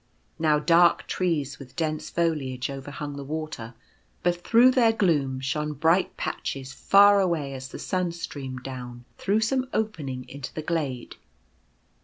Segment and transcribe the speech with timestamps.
[0.39, 3.75] Now dark trees with dense foliage overhung the water;
[4.23, 9.41] but through their gloom shone bright patches far away as the sun streamed down, through
[9.41, 11.11] some opening, into the glade.
[11.11, 11.19] The Shore.